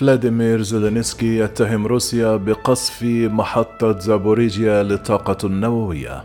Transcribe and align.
فلاديمير 0.00 0.62
زيلينسكي 0.62 1.38
يتهم 1.38 1.86
روسيا 1.86 2.36
بقصف 2.36 3.02
محطة 3.02 3.98
زابوريجيا 3.98 4.82
للطاقة 4.82 5.46
النووية. 5.46 6.22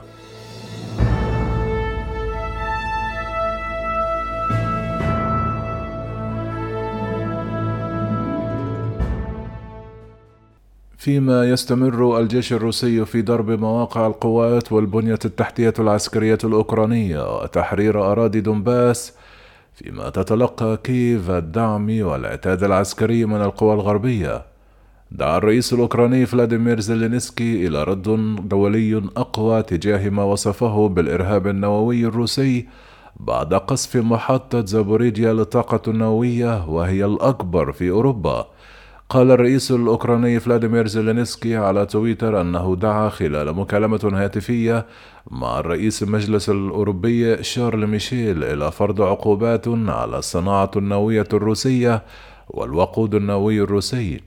فيما 10.97 11.49
يستمر 11.49 12.19
الجيش 12.19 12.53
الروسي 12.53 13.05
في 13.05 13.21
ضرب 13.21 13.49
مواقع 13.51 14.07
القوات 14.07 14.71
والبنية 14.71 15.19
التحتية 15.25 15.73
العسكرية 15.79 16.37
الأوكرانية 16.43 17.41
وتحرير 17.41 18.11
أراضي 18.11 18.41
دونباس 18.41 19.13
فيما 19.75 20.09
تتلقى 20.09 20.77
كييف 20.83 21.29
الدعم 21.29 22.01
والعتاد 22.01 22.63
العسكري 22.63 23.25
من 23.25 23.41
القوى 23.41 23.73
الغربية. 23.73 24.45
دعا 25.11 25.37
الرئيس 25.37 25.73
الأوكراني 25.73 26.25
فلاديمير 26.25 26.79
زيلينسكي 26.79 27.67
إلى 27.67 27.83
رد 27.83 28.35
دولي 28.49 28.97
أقوى 29.17 29.63
تجاه 29.63 30.09
ما 30.09 30.23
وصفه 30.23 30.87
بالإرهاب 30.87 31.47
النووي 31.47 32.05
الروسي 32.05 32.67
بعد 33.19 33.53
قصف 33.53 33.95
محطة 33.95 34.65
زابوريجيا 34.65 35.33
للطاقة 35.33 35.91
النووية 35.91 36.69
وهي 36.69 37.05
الأكبر 37.05 37.71
في 37.71 37.89
أوروبا. 37.89 38.47
قال 39.09 39.31
الرئيس 39.31 39.71
الأوكراني 39.71 40.39
فلاديمير 40.39 40.87
زيلينسكي 40.87 41.55
على 41.57 41.85
تويتر 41.85 42.41
أنه 42.41 42.75
دعا 42.75 43.09
خلال 43.09 43.55
مكالمة 43.55 44.11
هاتفية 44.13 44.85
مع 45.31 45.59
الرئيس 45.59 46.03
المجلس 46.03 46.49
الأوروبي 46.49 47.43
شارل 47.43 47.87
ميشيل 47.87 48.43
إلى 48.43 48.71
فرض 48.71 49.01
عقوبات 49.01 49.67
على 49.67 50.17
الصناعة 50.17 50.71
النووية 50.75 51.27
الروسية 51.33 52.03
والوقود 52.49 53.15
النووي 53.15 53.61
الروسي. 53.61 54.21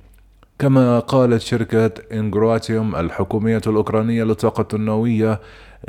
كما 0.59 0.99
قالت 0.99 1.41
شركة 1.41 1.91
إنجرواتيوم 2.13 2.97
الحكومية 2.97 3.63
الأوكرانية 3.67 4.25
للطاقة 4.25 4.77
النووية 4.77 5.41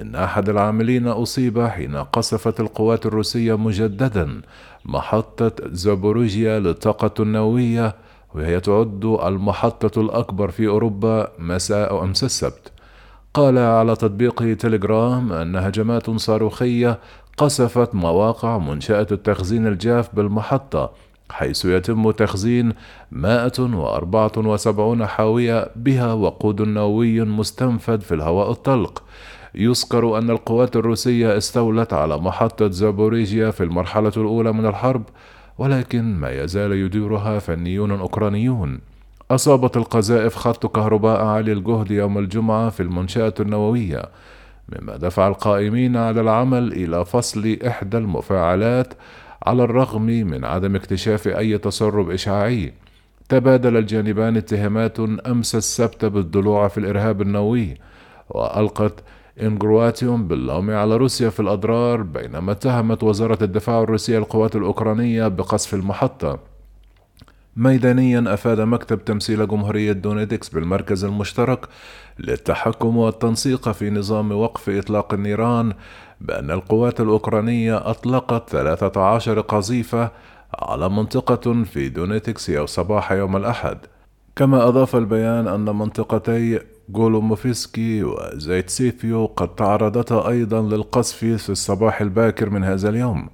إن 0.02 0.16
أحد 0.16 0.50
العاملين 0.50 1.08
أصيب 1.08 1.62
حين 1.62 1.96
قصفت 1.96 2.60
القوات 2.60 3.06
الروسية 3.06 3.58
مجددا 3.58 4.42
محطة 4.86 5.52
زابوروجيا 5.66 6.60
للطاقة 6.60 7.24
النووية 7.24 7.96
وهي 8.36 8.60
تعد 8.60 9.06
المحطة 9.06 10.02
الأكبر 10.02 10.52
في 10.52 10.68
أوروبا 10.68 11.32
مساء 11.40 12.04
أمس 12.04 12.24
السبت. 12.24 12.72
قال 13.34 13.58
على 13.58 13.96
تطبيق 13.96 14.58
تليجرام 14.58 15.34
أن 15.34 15.56
هجمات 15.56 16.10
صاروخية 16.10 17.00
قصفت 17.38 17.96
مواقع 17.96 18.58
منشأة 18.58 19.08
التخزين 19.12 19.68
الجاف 19.68 20.16
بالمحطة 20.16 20.92
حيث 21.32 21.66
يتم 21.66 22.12
تخزين 22.12 22.74
174 23.12 25.06
حاوية 25.06 25.72
بها 25.76 26.14
وقود 26.14 26.62
نووي 26.62 27.22
مستنفد 27.22 28.02
في 28.02 28.14
الهواء 28.14 28.52
الطلق. 28.52 29.04
يذكر 29.56 30.18
أن 30.18 30.30
القوات 30.30 30.76
الروسية 30.76 31.38
استولت 31.38 31.94
على 31.94 32.18
محطة 32.18 32.70
زابوريجيا 32.70 33.52
في 33.52 33.64
المرحلة 33.64 34.12
الأولى 34.18 34.52
من 34.52 34.66
الحرب 34.66 35.04
ولكن 35.60 36.16
ما 36.16 36.32
يزال 36.44 36.72
يديرها 36.72 37.40
فنيون 37.40 37.92
أوكرانيون. 37.92 38.80
أصابت 39.32 39.78
القذائف 39.78 40.36
خط 40.36 40.66
كهرباء 40.66 41.26
عالي 41.26 41.52
الجهد 41.52 41.92
يوم 41.92 42.18
الجمعة 42.18 42.70
في 42.70 42.84
المنشأة 42.84 43.34
النووية 43.40 44.02
مما 44.70 44.98
دفع 44.98 45.28
القائمين 45.28 45.98
على 45.98 46.22
العمل 46.22 46.72
إلى 46.72 47.06
فصل 47.06 47.58
إحدى 47.68 47.98
المفاعلات 47.98 48.94
على 49.46 49.64
الرغم 49.64 50.06
من 50.06 50.46
عدم 50.46 50.76
اكتشاف 50.76 51.28
أي 51.28 51.58
تسرب 51.58 52.10
إشعاعي. 52.10 52.74
تبادل 53.30 53.78
الجانبان 53.78 54.38
اتهامات 54.38 55.00
أمس 55.00 55.56
السبت 55.56 56.06
بالضلوع 56.06 56.68
في 56.68 56.78
الإرهاب 56.78 57.22
النووي 57.22 57.78
وألقت 58.30 59.04
إنجرواتيوم 59.42 60.28
باللوم 60.28 60.72
على 60.72 60.98
روسيا 60.98 61.30
في 61.30 61.40
الأضرار 61.40 62.02
بينما 62.02 62.52
اتهمت 62.52 63.04
وزارة 63.04 63.44
الدفاع 63.44 63.82
الروسية 63.82 64.18
القوات 64.18 64.56
الأوكرانية 64.56 65.28
بقصف 65.28 65.74
المحطة. 65.74 66.40
ميدانيا 67.56 68.34
أفاد 68.34 68.62
مكتب 68.62 69.06
تمثيل 69.06 69.48
جمهورية 69.48 69.92
دونيتسك 69.92 70.50
بالمركز 70.50 71.06
المشترك 71.06 71.68
للتحكم 72.20 72.98
والتنسيق 72.98 73.70
في 73.72 73.90
نظام 73.90 74.32
وقف 74.32 74.70
إطلاق 74.70 75.14
النيران 75.14 75.74
بأن 76.22 76.52
القوات 76.52 77.02
الأوكرانية 77.02 77.90
أطلقت 77.90 78.50
13 78.50 79.42
قذيفة 79.42 80.12
على 80.60 80.90
منطقة 80.90 81.64
في 81.64 81.90
دونيتسك 81.90 82.52
صباح 82.52 83.12
يوم 83.12 83.38
الأحد. 83.38 83.78
كما 84.36 84.68
أضاف 84.68 84.96
البيان 84.96 85.48
أن 85.48 85.76
منطقتي 85.76 86.60
جولوموفسكي 86.92 88.04
وزايتسيفو 88.04 89.26
قد 89.26 89.56
تعرضتا 89.56 90.30
أيضا 90.30 90.62
للقصف 90.62 91.18
في 91.18 91.50
الصباح 91.50 92.02
الباكر 92.02 92.50
من 92.50 92.64
هذا 92.64 92.90
اليوم. 92.90 93.30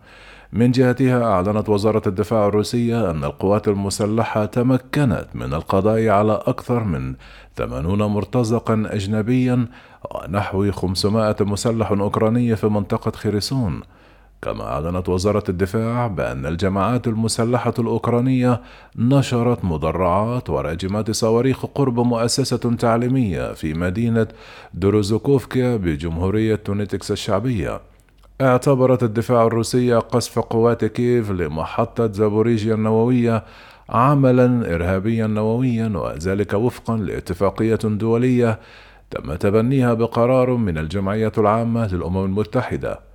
من 0.53 0.71
جهتها 0.71 1.23
أعلنت 1.23 1.69
وزارة 1.69 2.01
الدفاع 2.07 2.47
الروسية 2.47 3.11
أن 3.11 3.23
القوات 3.23 3.67
المسلحة 3.67 4.45
تمكنت 4.45 5.25
من 5.33 5.53
القضاء 5.53 6.07
على 6.07 6.33
أكثر 6.45 6.83
من 6.83 7.15
80 7.55 8.03
مرتزقا 8.03 8.83
أجنبيا 8.87 9.67
ونحو 10.11 10.71
500 10.71 11.35
مسلح 11.39 11.91
أوكراني 11.91 12.55
في 12.55 12.67
منطقة 12.67 13.11
خيرسون. 13.11 13.81
كما 14.41 14.63
أعلنت 14.63 15.09
وزارة 15.09 15.43
الدفاع 15.49 16.07
بأن 16.07 16.45
الجماعات 16.45 17.07
المسلحة 17.07 17.73
الأوكرانية 17.79 18.61
نشرت 18.95 19.65
مدرعات 19.65 20.49
وراجمات 20.49 21.11
صواريخ 21.11 21.65
قرب 21.65 21.99
مؤسسة 21.99 22.75
تعليمية 22.79 23.53
في 23.53 23.73
مدينة 23.73 24.27
دروزوكوفكيا 24.73 25.75
بجمهورية 25.75 26.55
تونيتكس 26.55 27.11
الشعبية. 27.11 27.81
اعتبرت 28.41 29.03
الدفاع 29.03 29.47
الروسي 29.47 29.93
قصف 29.93 30.39
قوات 30.39 30.85
كييف 30.85 31.31
لمحطة 31.31 32.11
زابوريجيا 32.11 32.73
النووية 32.73 33.43
عملا 33.89 34.75
إرهابيا 34.75 35.27
نوويا 35.27 35.91
وذلك 35.95 36.53
وفقا 36.53 36.97
لاتفاقية 36.97 37.79
دولية 37.83 38.59
تم 39.11 39.35
تبنيها 39.35 39.93
بقرار 39.93 40.51
من 40.55 40.77
الجمعية 40.77 41.31
العامة 41.37 41.87
للأمم 41.87 42.25
المتحدة. 42.25 43.14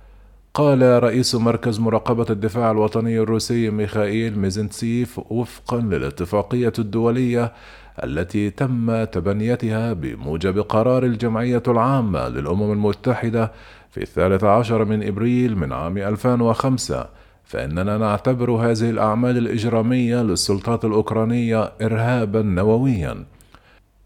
قال 0.53 1.03
رئيس 1.03 1.35
مركز 1.35 1.79
مراقبة 1.79 2.25
الدفاع 2.29 2.71
الوطني 2.71 3.19
الروسي 3.19 3.69
ميخائيل 3.69 4.39
ميزنتسيف 4.39 5.19
وفقا 5.29 5.77
للاتفاقية 5.77 6.73
الدولية 6.79 7.53
التي 8.03 8.49
تم 8.49 9.03
تبنيتها 9.03 9.93
بموجب 9.93 10.59
قرار 10.59 11.03
الجمعية 11.03 11.63
العامة 11.67 12.27
للأمم 12.27 12.71
المتحدة 12.71 13.51
في 13.91 14.01
الثالث 14.01 14.43
عشر 14.43 14.85
من 14.85 15.07
إبريل 15.07 15.57
من 15.57 15.73
عام 15.73 15.97
2005 15.97 17.09
فإننا 17.45 17.97
نعتبر 17.97 18.51
هذه 18.51 18.89
الأعمال 18.89 19.37
الإجرامية 19.37 20.21
للسلطات 20.21 20.85
الأوكرانية 20.85 21.71
إرهابا 21.81 22.41
نوويا. 22.41 23.25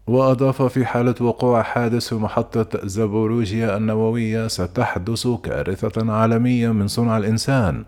وأضاف 0.06 0.62
في 0.62 0.86
حالة 0.86 1.14
وقوع 1.20 1.62
حادث 1.62 2.08
في 2.08 2.14
محطة 2.14 2.86
زابوروجيا 2.86 3.76
النووية 3.76 4.48
ستحدث 4.48 5.28
كارثة 5.28 6.12
عالمية 6.12 6.68
من 6.72 6.88
صنع 6.88 7.16
الإنسان 7.16 7.84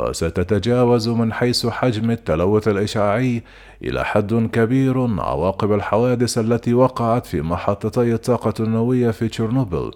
وستتجاوز 0.00 1.08
من 1.08 1.32
حيث 1.32 1.66
حجم 1.66 2.10
التلوث 2.10 2.68
الإشعاعي 2.68 3.42
إلى 3.84 4.04
حد 4.04 4.48
كبير 4.52 5.20
عواقب 5.20 5.72
الحوادث 5.72 6.38
التي 6.38 6.74
وقعت 6.74 7.26
في 7.26 7.42
محطتي 7.42 8.14
الطاقة 8.14 8.54
النووية 8.60 9.10
في 9.10 9.28
تشيرنوبل 9.28 9.90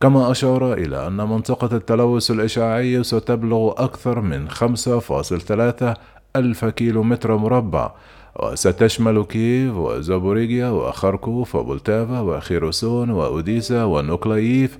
كما 0.00 0.30
أشار 0.30 0.72
إلى 0.72 1.06
أن 1.06 1.16
منطقة 1.16 1.76
التلوث 1.76 2.30
الإشعاعي 2.30 3.02
ستبلغ 3.02 3.84
أكثر 3.84 4.20
من 4.20 4.50
5.3 4.50 5.96
ألف 6.36 6.64
كيلومتر 6.64 7.36
مربع 7.36 7.90
وستشمل 8.42 9.24
كييف 9.24 9.74
وزابوروجيا 9.76 10.68
وخاركوف 10.68 11.54
وبولتافا 11.54 12.20
وخيرسون 12.20 13.10
وأوديسا 13.10 13.84
ونيكولاييف 13.84 14.78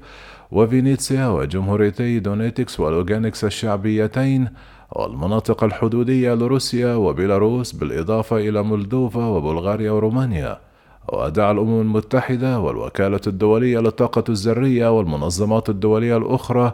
وفينيتسيا 0.52 1.26
وجمهوريتي 1.28 2.18
دونيتسك 2.18 2.80
ولوغانسك 2.80 3.44
الشعبيتين 3.44 4.48
والمناطق 4.92 5.64
الحدودية 5.64 6.34
لروسيا 6.34 6.94
وبيلاروس 6.94 7.72
بالإضافة 7.72 8.36
إلى 8.36 8.62
مولدوفا 8.62 9.26
وبلغاريا 9.26 9.90
ورومانيا. 9.90 10.58
ودعا 11.12 11.52
الأمم 11.52 11.80
المتحدة 11.80 12.60
والوكالة 12.60 13.20
الدولية 13.26 13.78
للطاقة 13.78 14.24
الذرية 14.28 14.98
والمنظمات 14.98 15.68
الدولية 15.68 16.16
الأخرى 16.16 16.72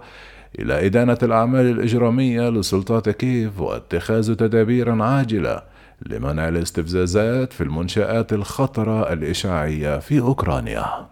إلى 0.58 0.86
إدانة 0.86 1.18
الأعمال 1.22 1.70
الإجرامية 1.70 2.48
لسلطات 2.48 3.08
كييف 3.08 3.60
واتخاذ 3.60 4.34
تدابير 4.34 5.02
عاجلة 5.02 5.62
لمنع 6.06 6.48
الاستفزازات 6.48 7.52
في 7.52 7.60
المنشآت 7.60 8.32
الخطرة 8.32 9.12
الإشعاعية 9.12 9.98
في 9.98 10.20
أوكرانيا. 10.20 11.08